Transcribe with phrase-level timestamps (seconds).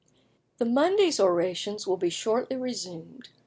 [0.57, 3.29] "The Monday's orations will shortly be resumed.